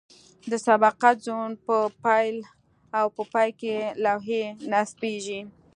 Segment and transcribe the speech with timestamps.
[0.51, 2.35] د سبقت زون په پیل
[2.97, 5.41] او پای کې لوحې نصبیږي